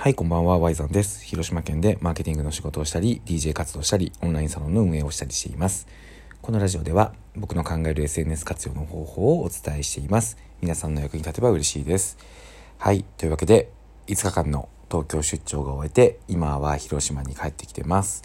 [0.00, 1.22] はい、こんばんは、ワイザンです。
[1.26, 5.86] 広島県でマーケティングの仕事をしたり、DJ 活動したり、オンラインサロンの運営をしたりしています。
[6.40, 10.38] このラジオでは、僕の考える SNS 活用の方法をお伝えしています。
[10.62, 12.16] 皆さんの役に立てば嬉しいです。
[12.78, 13.70] はい、というわけで、
[14.06, 18.22] 5日間の東京出張が終えて、今は広島に帰ってきてます。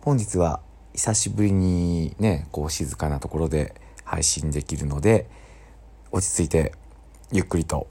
[0.00, 0.62] 本日は、
[0.94, 3.74] 久しぶりにね、こう静かなところで
[4.04, 5.28] 配信できるので、
[6.12, 6.72] 落ち着いて、
[7.30, 7.88] ゆっくりと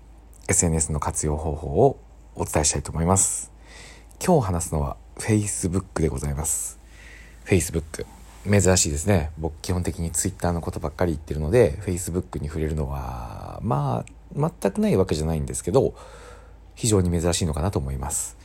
[0.47, 1.99] SNS の活用方法を
[2.35, 3.51] お伝えしたいと思います。
[4.25, 6.79] 今日話すのは Facebook でございます。
[7.45, 8.07] Facebook。
[8.49, 9.29] 珍しいですね。
[9.37, 14.03] 僕基本的に Twitter のことばっかり言ってるので、Facebook に触れるのは、ま
[14.35, 15.93] あ、全くないわけじゃないんですけど、
[16.73, 18.35] 非常に珍しいのかなと思います。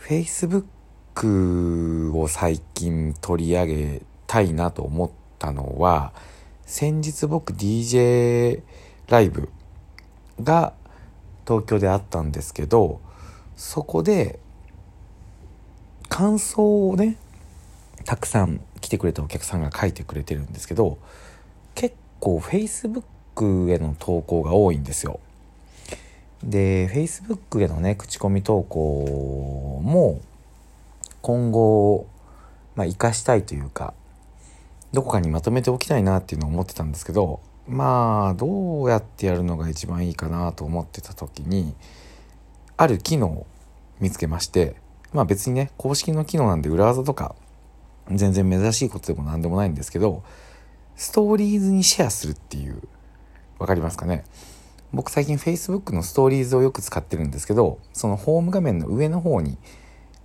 [0.00, 6.12] Facebook を最近取り上げたいなと思ったのは、
[6.66, 8.60] 先日僕 DJ
[9.06, 9.50] ライブ
[10.42, 10.72] が
[11.46, 13.00] 東京であったんですけど
[13.56, 14.38] そこで
[16.08, 17.16] 感想をね
[18.04, 20.98] たくさん来てくれたお客さんが書いてくれてるんですけど
[21.74, 25.20] 結構 Facebook への投稿が多いんですよ。
[26.42, 30.20] で Facebook へのね口コミ投稿も
[31.22, 32.06] 今後
[32.76, 33.94] まあ生かしたいというか
[34.92, 41.74] どこかにまとめておきたいなっていうのを思ってたんですけどまあどうやってやるのが一番いいかなと思ってた時に
[42.76, 43.46] ある機能を
[44.00, 44.76] 見つけまして
[45.12, 47.34] まあ別にね公式の機能なんで裏技とか
[48.10, 50.22] 全然珍しいことでも何でもないんですけど
[50.96, 52.82] ストーリーズにシェアするっていう
[53.58, 54.24] わかりますかね？
[54.92, 59.56] 僕最近 Facebook のストーリーズをよく使ってるんですけどそのホーム画面の上の方に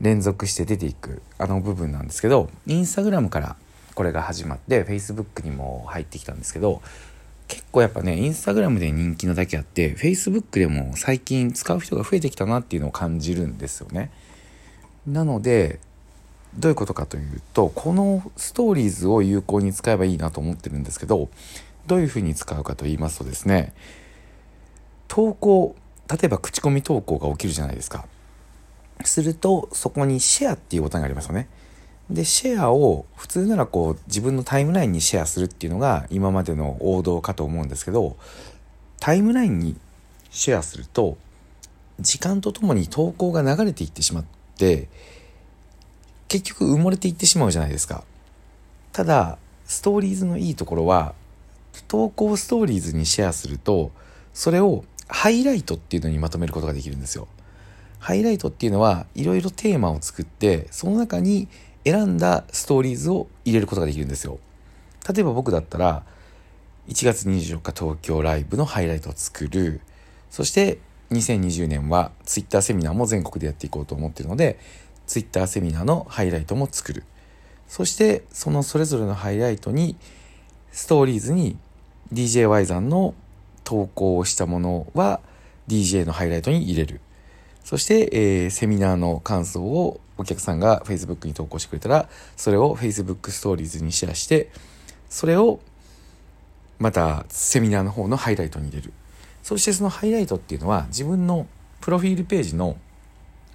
[0.02, 3.56] 連続して出ていくあの部分なんですけどインスタグラムから
[3.96, 6.82] これが始まって Facebook にも入ってきたんですけど
[7.50, 14.12] 結構やっぱねインスタグラムで人気なだけあって Facebook でも最近使う人が増えてきたなっていうのを感じるんですよね。
[15.08, 15.80] なので
[16.56, 21.30] どういうことかというとこのストーリーズを有効に使えばいいなと思ってるんですけど
[21.88, 23.74] どういうふうに使うかと言いますとですね
[25.08, 25.76] 投稿
[26.08, 28.06] 例えば口コミ投稿が起きるじゃないですか。
[29.06, 31.48] するとそこにシェアっていうボタンがありますよね。
[32.10, 38.18] でシェアを普通ならこう自分のタイムラインにシェアするっていうのが今までの王道かと思うんですけど
[39.00, 39.76] タイムラインに
[40.32, 41.18] シェアすると
[42.00, 44.26] 時間とともに投稿が流れていってしまっ
[44.58, 44.88] て
[46.28, 48.04] 結局埋もれていってしまうじゃないですか。
[48.92, 51.14] ただストーリーズのいいところは
[51.88, 53.92] 投稿ストーリーズにシェアすると
[54.34, 57.28] それをハイライトっていうのにまとめることができるんですよ。
[58.00, 61.48] ハイライトっていうのはいろいろテーマを作ってその中に
[61.86, 64.40] 選んだストーリーズを入れることができるんですよ。
[65.14, 66.04] 例えば僕だったら
[66.88, 69.82] 1月24日東京ライブのハイライトを作る。
[70.30, 70.80] そして
[71.12, 74.60] 2020年はツイッターセミナーも全国でやっていこうと思っているので
[75.08, 77.04] ツイッターセミナーのハイライトも作る。
[77.68, 79.96] そしてそのそれぞれのハイライトに
[80.72, 81.58] ストーリーズに
[82.14, 83.14] DJY さんの
[83.64, 85.20] 投稿をしたものは
[85.68, 87.02] DJ のハイライトに入れる。
[87.64, 94.52] そして、えーセミナーの感想をお客さんが Facebook に投稿してくれたら、それを Facebook ストーリーズにシェアして、
[95.10, 95.62] それを
[96.78, 98.92] またセミナーの方のハイライトに入れる。
[99.44, 101.48] そしてそのハイライトっていうのは自分の
[101.80, 102.78] プロフィールページの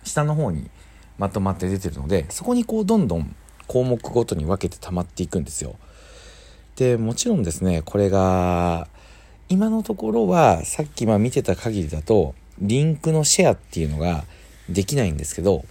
[0.05, 0.71] 下の方に
[1.19, 3.37] まとまって出てるので、そこにこうどんどん
[3.67, 5.77] 項目ごとに分けて溜まっていくんですよ。
[6.77, 8.89] で、もちろんですね、これが、
[9.51, 14.25] 今のところはさっきまあ見てた限りだと、リンクのシェアっていうのが
[14.69, 15.65] できないんですけど、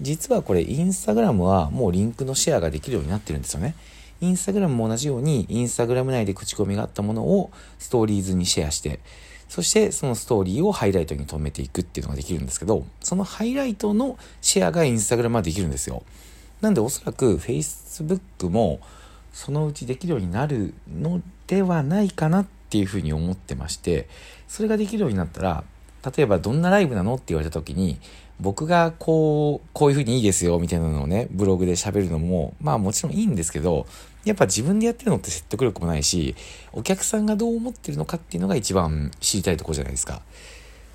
[0.00, 3.74] 実はこれインスタグラムはもうリンクのシェアができるようになってるんですよね。
[4.20, 9.00] インスタグラムも同じようにインスタグラム内で口コミがあったものをストーリーズにシェアして、
[9.48, 16.02] そしてそのストーリーをハイライトに留めていくっていうのができるんですけど、そのハイライトのシェアがインスタグラムはできるんですよ。
[16.60, 18.80] なんでおそらく Facebook も
[19.32, 24.08] そのうちできるようになるのではないかなっていうふうに思ってまして、
[24.46, 25.64] それができるようになったら、
[26.16, 27.98] 例えばどんなライブなのって言われた時に、
[28.40, 33.86] 僕がこう、こういう風にいいですよみたいなのをね、ブログで喋るのも、まあもちろんいいんですけど、
[34.24, 36.34] やっぱ自分でやってるのって説得力もないし、
[36.72, 40.22] お客さんがどう思ってるのかっていうのが一番知りたいとこじゃないですか。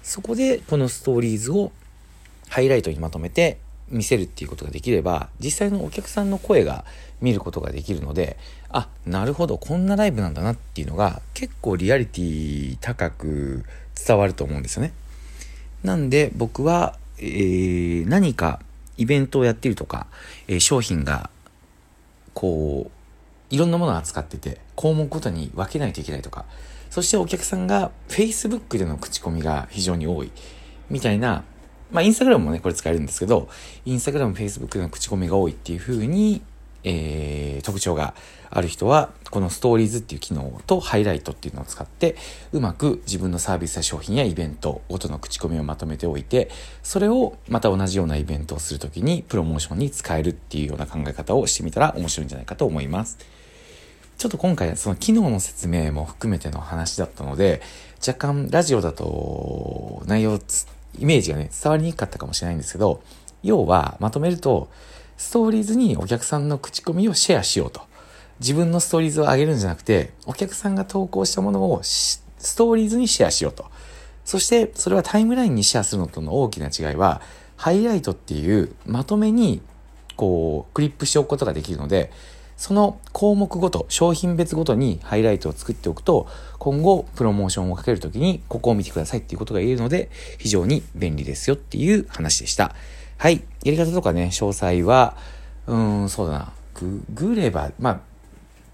[0.04, 1.72] そこでこのストーリーズを
[2.50, 3.58] ハイライトにまとめて
[3.90, 6.86] 見せるっていうことができれば、実際のお客さんの声が
[7.22, 8.38] 見ることができるので、
[8.70, 13.64] あ、なるほど、こんなライブなんだなっていうのが結構リアリティ高く
[13.96, 14.94] 伝わると思うんですよね。
[15.84, 18.60] なんで僕は、えー何か
[18.98, 20.08] イベントをやってるとか、
[20.48, 21.30] えー商品が
[22.34, 26.46] こういろんなものを扱ってて項目ごとに分けないといけないとか
[26.90, 30.32] そしてお客さんが Facebook での口コミが非常に多い
[30.90, 31.44] みたいな
[31.92, 33.48] まあ、インスタグラムもね、これ使えるんですけど、
[33.86, 36.42] インスタグラム、Facebook での口コミが多いっていう風に、
[36.86, 38.14] えー、特徴が
[38.50, 42.16] ある人は、このストーリーズっていう機能とハイライトっていうのを使って、
[42.54, 46.50] うまく自分のサービスや商品やイベントごとの口コミをまとめておいて、
[46.84, 53.18] それをまた同じようなイベントをするときにプロモーションに使えるっていうような考え方をしてみたら面白いんじゃないかと思います。
[54.18, 57.62] ちょっと今回その機能の説明も含めての話だったので、
[58.06, 60.40] 若干ラジオだと内容、
[61.00, 63.02] イメージがね、伝わりにくかったかもしれないんですけど、
[63.44, 64.70] 要はまとめると、
[65.18, 67.82] ストーリーズにお客さんの口コミをシェアしようと。
[68.40, 72.22] 自分のストーリーズを上げるんじゃなくて、お客さんが投稿したものをス
[72.58, 73.66] トーリーズにシェアしようと。
[74.26, 77.22] そして、それはタイムラインにシェアするのとの大きな違いは、
[77.56, 79.62] ハイライトっていうまとめに、
[80.18, 82.12] こう、クリップしておくことができるので、
[82.58, 86.28] その項目ごと、商品別ごとにハイライトを作っておくと、
[86.58, 90.10] 今後プロモーションをかけるときに、ここを見てくださいっていうことが言えるので、
[90.40, 92.76] 非常に便利ですよっていう話でした。
[93.18, 93.44] はい。
[93.64, 95.16] やり方とかね、詳細は、
[95.68, 96.54] うーん、そうだな。
[96.76, 98.00] ググれば、まあ、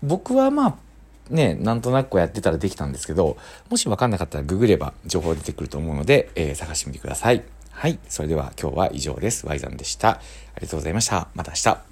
[0.01, 0.75] 僕はまあ、
[1.29, 3.37] ね、なんとなくやってたらできたんですけど、
[3.69, 7.43] もしわかんなかったらググれば情報出てくると思うので、えー、探してみてください。
[7.71, 7.99] はい。
[8.09, 9.47] それでは今日は以上です。
[9.47, 10.09] ワイザンでした。
[10.09, 10.19] あ
[10.59, 11.29] りがとうございました。
[11.33, 11.90] また明日。